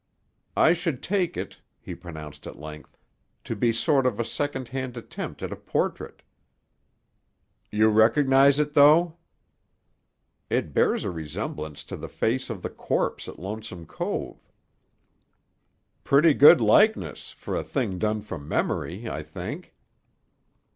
"I 0.57 0.73
should 0.73 1.03
take 1.03 1.37
it," 1.37 1.59
he 1.79 1.93
pronounced 1.93 2.47
at 2.47 2.57
length, 2.57 2.97
"to 3.43 3.55
be 3.55 3.69
a 3.69 3.71
sort 3.75 4.07
of 4.07 4.19
a 4.19 4.25
second 4.25 4.69
hand 4.69 4.97
attempt 4.97 5.43
at 5.43 5.51
a 5.51 5.55
portrait." 5.55 6.23
"You 7.71 7.87
recognize 7.89 8.57
it, 8.57 8.73
though?" 8.73 9.17
"It 10.49 10.73
bears 10.73 11.03
a 11.03 11.11
resemblance 11.11 11.83
to 11.83 11.95
the 11.95 12.09
face 12.09 12.49
of 12.49 12.63
the 12.63 12.69
corpse 12.71 13.27
at 13.27 13.37
Lonesome 13.37 13.85
Cove." 13.85 14.39
"Pretty 16.03 16.33
good 16.33 16.59
likeness, 16.61 17.29
for 17.29 17.55
a 17.55 17.63
thing 17.63 17.99
done 17.99 18.21
from 18.23 18.47
memory, 18.47 19.07
I 19.07 19.21
think." 19.21 19.75